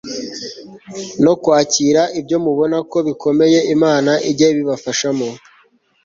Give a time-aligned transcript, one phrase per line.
[1.23, 5.27] no kwakira ibyo mubona ko bikomeye Imana ijye ibibafashamo